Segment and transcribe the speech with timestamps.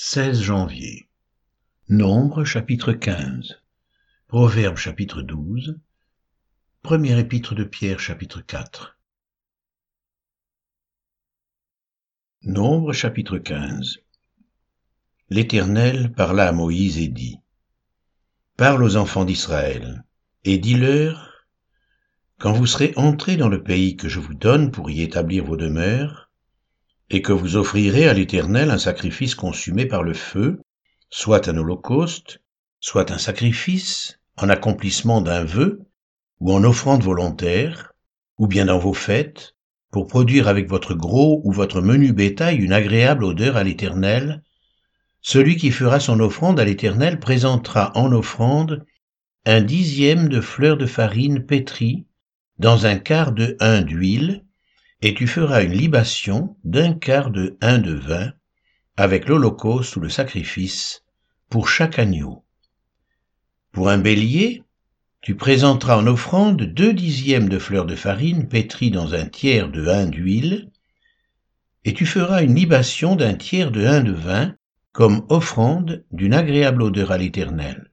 [0.00, 1.08] 16 janvier.
[1.88, 3.60] Nombre chapitre 15.
[4.28, 5.80] Proverbe chapitre 12.
[6.82, 8.96] Premier épître de Pierre chapitre 4.
[12.44, 13.98] Nombre chapitre 15.
[15.30, 17.40] L'Éternel parla à Moïse et dit,
[18.56, 20.04] Parle aux enfants d'Israël,
[20.44, 21.44] et dis-leur,
[22.38, 25.56] Quand vous serez entrés dans le pays que je vous donne pour y établir vos
[25.56, 26.27] demeures,
[27.10, 30.60] et que vous offrirez à l'Éternel un sacrifice consumé par le feu,
[31.10, 32.40] soit un holocauste,
[32.80, 35.80] soit un sacrifice, en accomplissement d'un vœu,
[36.40, 37.92] ou en offrande volontaire,
[38.38, 39.54] ou bien dans vos fêtes,
[39.90, 44.42] pour produire avec votre gros ou votre menu bétail une agréable odeur à l'Éternel,
[45.20, 48.84] celui qui fera son offrande à l'Éternel présentera en offrande
[49.46, 52.06] un dixième de fleurs de farine pétrie
[52.58, 54.44] dans un quart de un d'huile,
[55.00, 58.32] et tu feras une libation d'un quart de un de vin
[58.96, 61.04] avec l'holocauste ou le sacrifice
[61.48, 62.44] pour chaque agneau.
[63.70, 64.64] Pour un bélier,
[65.20, 69.86] tu présenteras en offrande deux dixièmes de fleurs de farine pétries dans un tiers de
[69.86, 70.70] un d'huile,
[71.84, 74.56] et tu feras une libation d'un tiers de un de vin
[74.92, 77.90] comme offrande d'une agréable odeur à l'Éternel.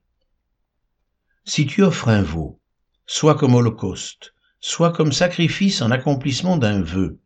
[1.43, 2.59] Si tu offres un veau,
[3.05, 4.34] soit comme holocauste,
[4.67, 7.19] soit comme sacrifice en accomplissement d'un vœu,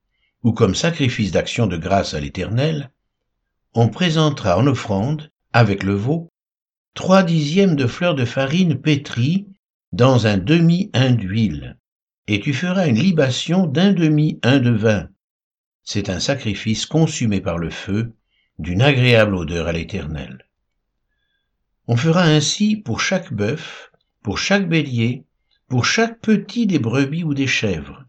[0.43, 2.91] ou comme sacrifice d'action de grâce à l'Éternel,
[3.73, 6.27] on présentera en offrande, avec le veau,
[6.95, 9.47] trois dixièmes de fleurs de farine pétrie
[9.93, 11.77] dans un demi-un d'huile,
[12.27, 15.07] et tu feras une libation d'un demi-un de vin.
[15.83, 18.17] C'est un sacrifice consumé par le feu,
[18.57, 20.45] d'une agréable odeur à l'Éternel.
[21.87, 25.23] On fera ainsi pour chaque bœuf, pour chaque bélier,
[25.69, 28.03] pour chaque petit des brebis ou des chèvres.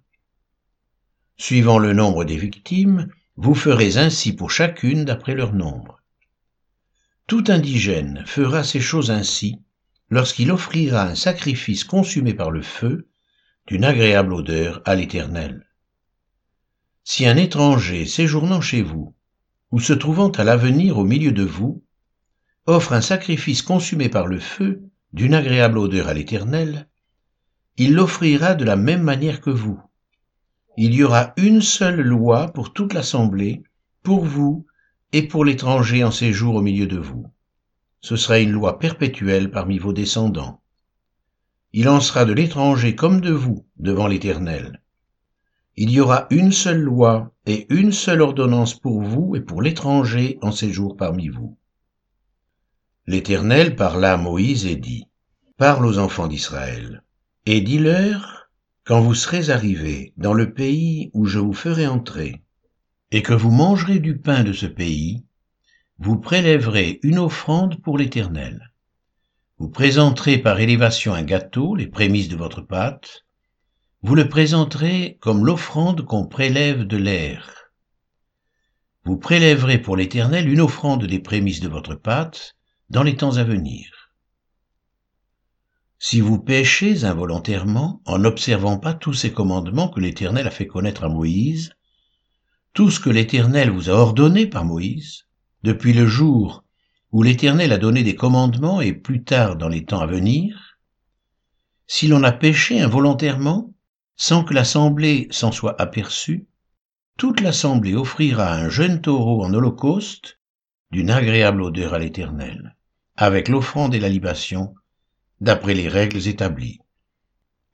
[1.36, 6.00] Suivant le nombre des victimes, vous ferez ainsi pour chacune d'après leur nombre.
[7.26, 9.60] Tout indigène fera ces choses ainsi
[10.08, 13.08] lorsqu'il offrira un sacrifice consumé par le feu
[13.66, 15.66] d'une agréable odeur à l'Éternel.
[17.04, 19.14] Si un étranger séjournant chez vous,
[19.70, 21.84] ou se trouvant à l'avenir au milieu de vous,
[22.66, 26.89] offre un sacrifice consumé par le feu d'une agréable odeur à l'Éternel,
[27.82, 29.80] il l'offrira de la même manière que vous.
[30.76, 33.62] Il y aura une seule loi pour toute l'assemblée,
[34.02, 34.66] pour vous
[35.14, 37.24] et pour l'étranger en séjour au milieu de vous.
[38.02, 40.60] Ce sera une loi perpétuelle parmi vos descendants.
[41.72, 44.82] Il en sera de l'étranger comme de vous devant l'Éternel.
[45.78, 50.38] Il y aura une seule loi et une seule ordonnance pour vous et pour l'étranger
[50.42, 51.56] en séjour parmi vous.
[53.06, 55.06] L'Éternel parla à Moïse et dit,
[55.56, 57.02] Parle aux enfants d'Israël.
[57.46, 58.50] Et dis-leur,
[58.84, 62.42] quand vous serez arrivés dans le pays où je vous ferai entrer,
[63.10, 65.24] et que vous mangerez du pain de ce pays,
[65.98, 68.72] vous prélèverez une offrande pour l'Éternel.
[69.58, 73.26] Vous présenterez par élévation un gâteau, les prémices de votre pâte.
[74.02, 77.70] Vous le présenterez comme l'offrande qu'on prélève de l'air.
[79.04, 82.56] Vous prélèverez pour l'Éternel une offrande des prémices de votre pâte
[82.90, 83.99] dans les temps à venir.
[86.02, 91.04] Si vous péchez involontairement en n'observant pas tous ces commandements que l'Éternel a fait connaître
[91.04, 91.74] à Moïse,
[92.72, 95.26] tout ce que l'Éternel vous a ordonné par Moïse,
[95.62, 96.64] depuis le jour
[97.12, 100.78] où l'Éternel a donné des commandements et plus tard dans les temps à venir,
[101.86, 103.74] si l'on a péché involontairement,
[104.16, 106.48] sans que l'assemblée s'en soit aperçue,
[107.18, 110.40] toute l'assemblée offrira un jeune taureau en holocauste
[110.92, 112.74] d'une agréable odeur à l'Éternel,
[113.16, 114.74] avec l'offrande et la libation
[115.40, 116.80] d'après les règles établies.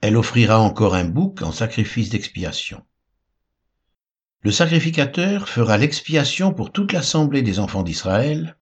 [0.00, 2.84] Elle offrira encore un bouc en sacrifice d'expiation.
[4.42, 8.56] Le sacrificateur fera l'expiation pour toute l'assemblée des enfants d'Israël,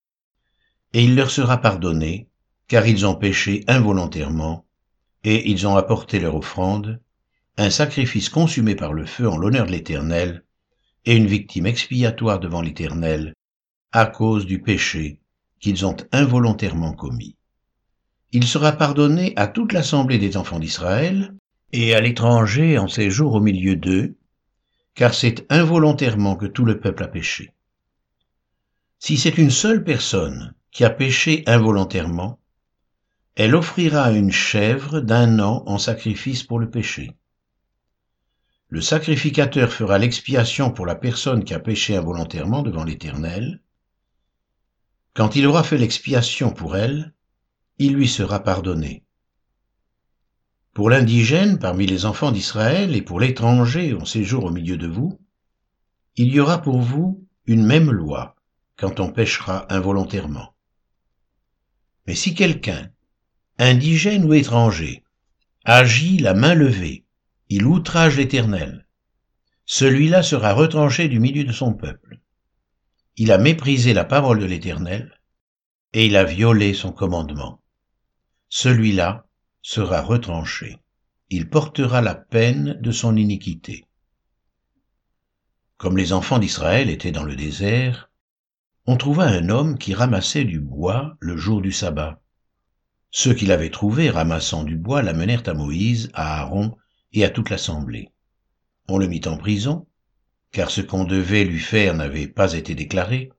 [0.94, 2.28] et il leur sera pardonné,
[2.68, 4.64] car ils ont péché involontairement,
[5.24, 7.02] et ils ont apporté leur offrande,
[7.58, 10.44] un sacrifice consumé par le feu en l'honneur de l'Éternel,
[11.04, 13.34] et une victime expiatoire devant l'Éternel,
[13.92, 15.20] à cause du péché
[15.60, 17.36] qu'ils ont involontairement commis
[18.34, 21.36] il sera pardonné à toute l'assemblée des enfants d'Israël
[21.72, 24.16] et à l'étranger en séjour au milieu d'eux,
[24.96, 27.52] car c'est involontairement que tout le peuple a péché.
[28.98, 32.40] Si c'est une seule personne qui a péché involontairement,
[33.36, 37.12] elle offrira une chèvre d'un an en sacrifice pour le péché.
[38.68, 43.60] Le sacrificateur fera l'expiation pour la personne qui a péché involontairement devant l'Éternel.
[45.12, 47.14] Quand il aura fait l'expiation pour elle,
[47.78, 49.04] il lui sera pardonné.
[50.72, 55.20] Pour l'indigène parmi les enfants d'Israël et pour l'étranger en séjour au milieu de vous,
[56.16, 58.36] il y aura pour vous une même loi,
[58.76, 60.54] quand on péchera involontairement.
[62.06, 62.90] Mais si quelqu'un,
[63.58, 65.04] indigène ou étranger,
[65.64, 67.04] agit la main levée,
[67.48, 68.84] il outrage l'Éternel,
[69.66, 72.20] celui-là sera retranché du milieu de son peuple.
[73.16, 75.20] Il a méprisé la parole de l'Éternel,
[75.92, 77.60] et il a violé son commandement.
[78.56, 79.26] Celui-là
[79.62, 80.78] sera retranché.
[81.28, 83.84] Il portera la peine de son iniquité.
[85.76, 88.12] Comme les enfants d'Israël étaient dans le désert,
[88.86, 92.22] on trouva un homme qui ramassait du bois le jour du sabbat.
[93.10, 96.76] Ceux qui l'avaient trouvé ramassant du bois l'amenèrent à Moïse, à Aaron
[97.12, 98.12] et à toute l'assemblée.
[98.86, 99.88] On le mit en prison,
[100.52, 103.32] car ce qu'on devait lui faire n'avait pas été déclaré.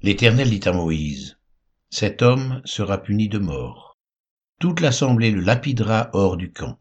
[0.00, 1.38] L'Éternel dit à Moïse,
[1.90, 3.89] Cet homme sera puni de mort.
[4.60, 6.78] Toute l'assemblée le lapidera hors du camp.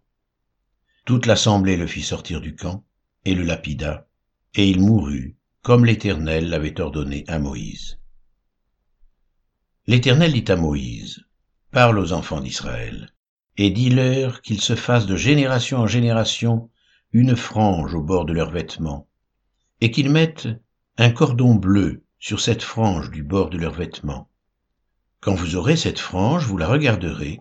[1.06, 2.84] Toute l'assemblée le fit sortir du camp,
[3.24, 4.06] et le lapida,
[4.54, 7.98] et il mourut, comme l'Éternel l'avait ordonné à Moïse.
[9.88, 11.24] L'Éternel dit à Moïse,
[11.72, 13.14] Parle aux enfants d'Israël,
[13.56, 16.70] et dis-leur qu'ils se fassent de génération en génération
[17.14, 19.08] une frange au bord de leurs vêtements,
[19.80, 20.50] et qu'ils mettent
[20.98, 24.30] un cordon bleu sur cette frange du bord de leurs vêtements.
[25.22, 27.40] Quand vous aurez cette frange, vous la regarderez,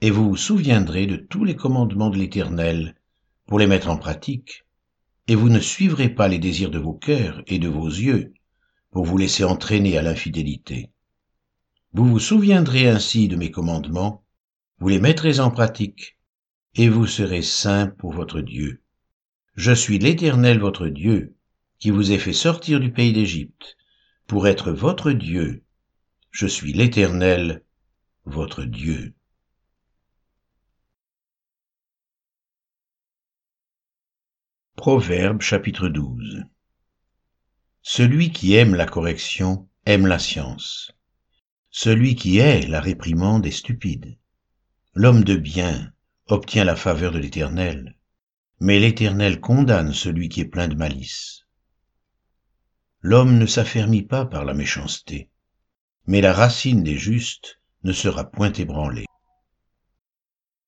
[0.00, 2.94] et vous vous souviendrez de tous les commandements de l'Éternel
[3.46, 4.64] pour les mettre en pratique,
[5.26, 8.32] et vous ne suivrez pas les désirs de vos cœurs et de vos yeux
[8.90, 10.90] pour vous laisser entraîner à l'infidélité.
[11.92, 14.24] Vous vous souviendrez ainsi de mes commandements,
[14.78, 16.18] vous les mettrez en pratique,
[16.74, 18.82] et vous serez saints pour votre Dieu.
[19.56, 21.34] Je suis l'Éternel votre Dieu,
[21.80, 23.76] qui vous ai fait sortir du pays d'Égypte,
[24.26, 25.64] pour être votre Dieu.
[26.30, 27.64] Je suis l'Éternel
[28.24, 29.14] votre Dieu.
[34.78, 36.44] Proverbe chapitre 12
[37.82, 40.92] Celui qui aime la correction aime la science.
[41.68, 44.16] Celui qui hait la réprimande est stupide.
[44.94, 45.92] L'homme de bien
[46.28, 47.96] obtient la faveur de l'Éternel
[48.60, 51.42] mais l'Éternel condamne celui qui est plein de malice.
[53.00, 55.28] L'homme ne s'affermit pas par la méchanceté,
[56.06, 59.06] mais la racine des justes ne sera point ébranlée.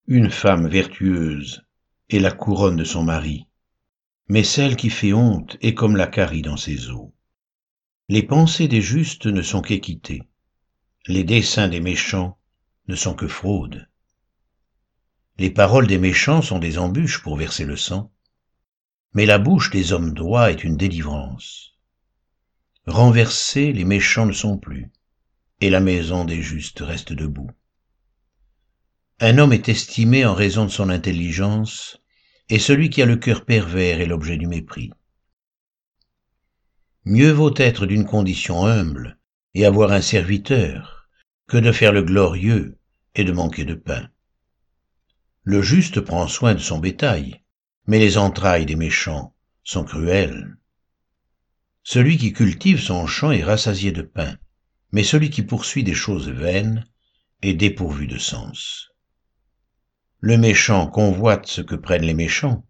[0.09, 1.63] Une femme vertueuse
[2.09, 3.47] est la couronne de son mari,
[4.31, 7.13] mais celle qui fait honte est comme la carie dans ses eaux.
[8.09, 10.23] Les pensées des justes ne sont qu'équité,
[11.09, 12.39] les desseins des méchants
[12.87, 13.89] ne sont que fraude.
[15.39, 18.13] Les paroles des méchants sont des embûches pour verser le sang,
[19.15, 21.75] mais la bouche des hommes droits est une délivrance.
[22.87, 24.93] Renversés, les méchants ne sont plus,
[25.61, 27.51] et la maison des justes reste debout.
[29.19, 32.00] Un homme est estimé en raison de son intelligence,
[32.51, 34.91] et celui qui a le cœur pervers est l'objet du mépris.
[37.05, 39.19] Mieux vaut être d'une condition humble
[39.55, 41.09] et avoir un serviteur
[41.47, 42.77] que de faire le glorieux
[43.15, 44.09] et de manquer de pain.
[45.45, 47.41] Le juste prend soin de son bétail,
[47.87, 50.57] mais les entrailles des méchants sont cruelles.
[51.85, 54.37] Celui qui cultive son champ est rassasié de pain,
[54.93, 56.85] mais celui qui poursuit des choses vaines
[57.43, 58.90] est dépourvu de sens.
[60.23, 62.67] Le méchant convoite ce que prennent les méchants,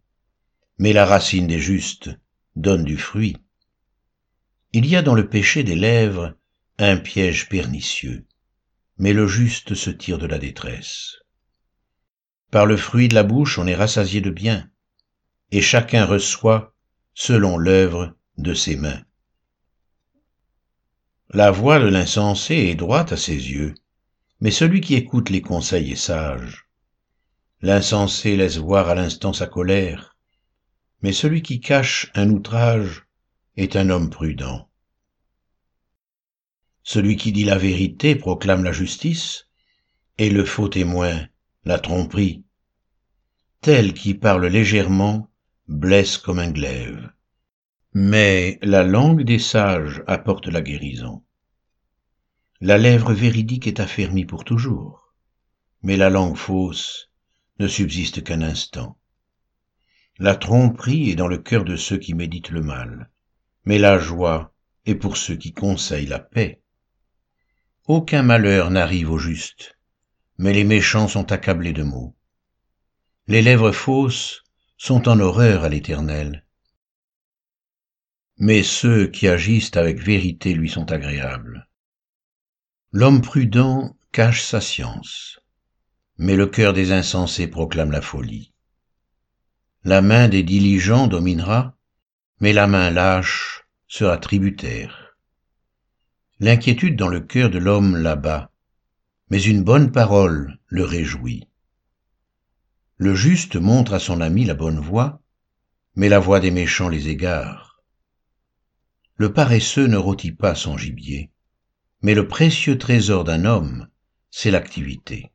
[0.78, 2.10] mais la racine des justes
[2.54, 3.36] donne du fruit.
[4.72, 6.36] Il y a dans le péché des lèvres
[6.78, 8.24] un piège pernicieux,
[8.98, 11.16] mais le juste se tire de la détresse.
[12.52, 14.70] Par le fruit de la bouche on est rassasié de bien,
[15.50, 16.72] et chacun reçoit
[17.14, 19.02] selon l'œuvre de ses mains.
[21.30, 23.74] La voix de l'insensé est droite à ses yeux,
[24.40, 26.69] mais celui qui écoute les conseils est sage.
[27.62, 30.16] L'insensé laisse voir à l'instant sa colère,
[31.02, 33.06] mais celui qui cache un outrage
[33.56, 34.70] est un homme prudent.
[36.82, 39.46] Celui qui dit la vérité proclame la justice,
[40.16, 41.28] et le faux témoin
[41.64, 42.44] la tromperie.
[43.60, 45.30] Tel qui parle légèrement
[45.68, 47.10] blesse comme un glaive.
[47.92, 51.22] Mais la langue des sages apporte la guérison.
[52.62, 55.14] La lèvre véridique est affermie pour toujours,
[55.82, 57.09] mais la langue fausse
[57.60, 58.98] ne subsiste qu'un instant.
[60.18, 63.10] La tromperie est dans le cœur de ceux qui méditent le mal,
[63.66, 64.54] mais la joie
[64.86, 66.62] est pour ceux qui conseillent la paix.
[67.86, 69.76] Aucun malheur n'arrive au juste,
[70.38, 72.16] mais les méchants sont accablés de maux.
[73.26, 74.42] Les lèvres fausses
[74.78, 76.46] sont en horreur à l'Éternel,
[78.38, 81.68] mais ceux qui agissent avec vérité lui sont agréables.
[82.90, 85.39] L'homme prudent cache sa science,
[86.22, 88.52] mais le cœur des insensés proclame la folie.
[89.84, 91.74] La main des diligents dominera,
[92.40, 95.16] mais la main lâche sera tributaire.
[96.38, 98.50] l'inquiétude dans le cœur de l'homme là-bas,
[99.30, 101.48] mais une bonne parole le réjouit.
[102.98, 105.22] Le juste montre à son ami la bonne voie,
[105.96, 107.82] mais la voie des méchants les égare.
[109.16, 111.30] Le paresseux ne rôtit pas son gibier,
[112.02, 113.88] mais le précieux trésor d'un homme,
[114.30, 115.30] c'est l'activité.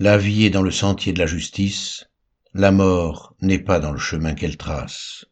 [0.00, 2.08] La vie est dans le sentier de la justice,
[2.54, 5.24] la mort n'est pas dans le chemin qu'elle trace.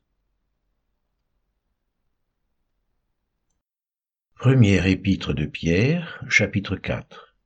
[4.34, 7.36] Première épître de Pierre, chapitre 4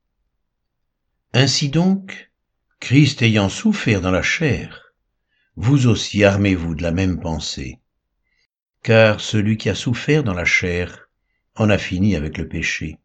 [1.33, 2.31] Ainsi donc,
[2.79, 4.95] Christ ayant souffert dans la chair,
[5.55, 7.81] vous aussi armez-vous de la même pensée.
[8.81, 11.07] Car celui qui a souffert dans la chair
[11.53, 12.97] en a fini avec le péché,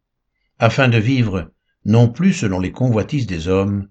[0.58, 1.52] afin de vivre
[1.84, 3.90] non plus selon les convoitises des hommes,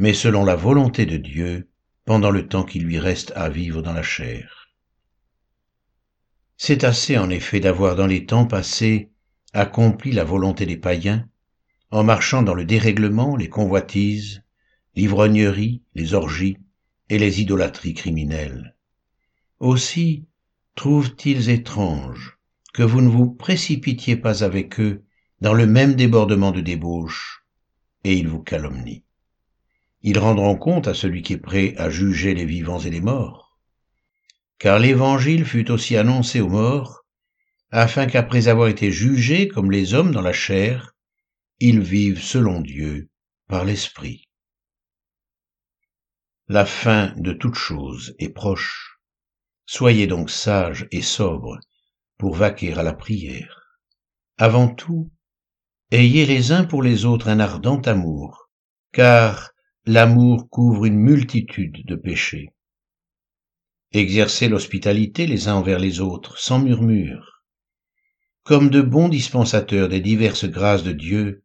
[0.00, 1.68] mais selon la volonté de Dieu
[2.06, 4.70] pendant le temps qui lui reste à vivre dans la chair.
[6.56, 9.10] C'est assez en effet d'avoir dans les temps passés
[9.52, 11.28] accompli la volonté des païens,
[11.90, 14.42] en marchant dans le dérèglement, les convoitises,
[14.94, 16.56] l'ivrognerie, les orgies
[17.10, 18.74] et les idolâtries criminelles.
[19.58, 20.24] Aussi
[20.76, 22.38] trouvent-ils étrange
[22.72, 25.04] que vous ne vous précipitiez pas avec eux
[25.42, 27.44] dans le même débordement de débauche,
[28.04, 29.02] et ils vous calomnient.
[30.02, 33.58] Ils rendront compte à celui qui est prêt à juger les vivants et les morts.
[34.58, 37.04] Car l'Évangile fut aussi annoncé aux morts
[37.70, 40.94] afin qu'après avoir été jugés comme les hommes dans la chair,
[41.60, 43.10] ils vivent selon Dieu
[43.46, 44.28] par l'Esprit.
[46.48, 48.98] La fin de toute chose est proche.
[49.66, 51.60] Soyez donc sages et sobres
[52.18, 53.78] pour vaquer à la prière.
[54.36, 55.12] Avant tout,
[55.92, 58.50] ayez les uns pour les autres un ardent amour,
[58.92, 59.52] car
[59.92, 62.54] l'amour couvre une multitude de péchés.
[63.92, 67.30] Exercez l'hospitalité les uns envers les autres sans murmure
[68.42, 71.44] comme de bons dispensateurs des diverses grâces de Dieu,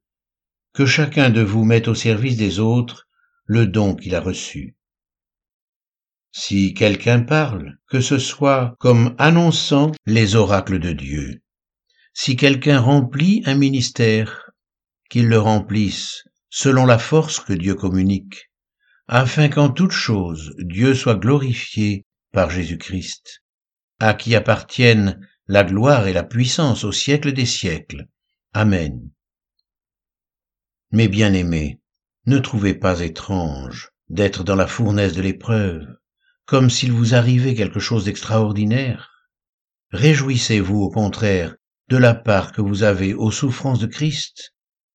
[0.74, 3.08] que chacun de vous mette au service des autres
[3.46, 4.76] le don qu'il a reçu.
[6.32, 11.44] Si quelqu'un parle, que ce soit comme annonçant les oracles de Dieu.
[12.14, 14.50] Si quelqu'un remplit un ministère,
[15.10, 16.24] qu'il le remplisse
[16.58, 18.50] selon la force que Dieu communique,
[19.10, 23.44] afin qu'en toute chose Dieu soit glorifié par Jésus-Christ,
[24.00, 28.08] à qui appartiennent la gloire et la puissance au siècle des siècles.
[28.54, 29.12] Amen.
[30.92, 31.82] Mes bien-aimés,
[32.26, 35.86] ne trouvez pas étrange d'être dans la fournaise de l'épreuve,
[36.46, 39.28] comme s'il vous arrivait quelque chose d'extraordinaire.
[39.92, 41.58] Réjouissez-vous au contraire
[41.90, 44.55] de la part que vous avez aux souffrances de Christ,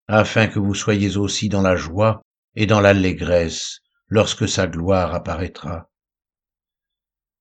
[0.09, 2.23] afin que vous soyez aussi dans la joie
[2.55, 5.91] et dans l'allégresse lorsque sa gloire apparaîtra.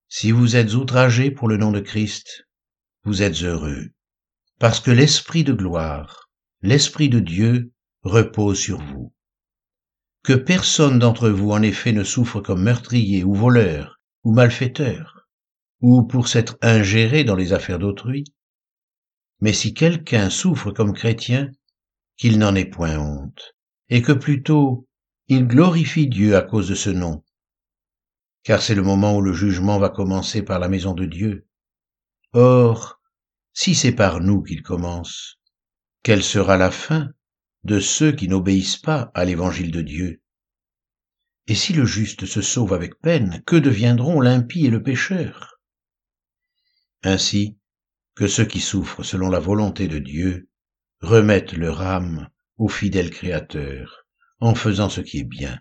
[0.07, 2.47] Si vous êtes outragés pour le nom de Christ,
[3.03, 3.89] vous êtes heureux,
[4.59, 6.29] parce que l'Esprit de gloire,
[6.61, 9.13] l'Esprit de Dieu repose sur vous.
[10.23, 15.27] Que personne d'entre vous en effet ne souffre comme meurtrier ou voleur ou malfaiteur,
[15.81, 18.23] ou pour s'être ingéré dans les affaires d'autrui.
[19.39, 21.51] Mais si quelqu'un souffre comme chrétien,
[22.17, 23.55] qu'il n'en ait point honte,
[23.89, 24.87] et que plutôt
[25.27, 27.23] il glorifie Dieu à cause de ce nom,
[28.43, 31.47] car c'est le moment où le jugement va commencer par la maison de Dieu.
[32.33, 33.01] Or,
[33.53, 35.39] si c'est par nous qu'il commence,
[36.03, 37.09] quelle sera la fin
[37.63, 40.21] de ceux qui n'obéissent pas à l'évangile de Dieu?
[41.47, 45.59] Et si le juste se sauve avec peine, que deviendront l'impie et le pécheur?
[47.03, 47.57] Ainsi
[48.13, 50.49] que ceux qui souffrent selon la volonté de Dieu
[51.05, 54.07] remettent leur âme au fidèle Créateur
[54.39, 55.59] en faisant ce qui est bien.